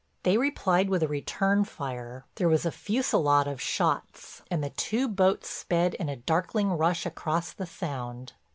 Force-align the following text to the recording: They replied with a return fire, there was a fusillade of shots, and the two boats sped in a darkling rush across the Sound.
They 0.23 0.35
replied 0.39 0.89
with 0.89 1.03
a 1.03 1.07
return 1.07 1.63
fire, 1.63 2.25
there 2.33 2.49
was 2.49 2.65
a 2.65 2.71
fusillade 2.71 3.45
of 3.45 3.61
shots, 3.61 4.41
and 4.49 4.63
the 4.63 4.71
two 4.71 5.07
boats 5.07 5.47
sped 5.51 5.93
in 5.93 6.09
a 6.09 6.15
darkling 6.15 6.71
rush 6.71 7.05
across 7.05 7.53
the 7.53 7.67
Sound. 7.67 8.33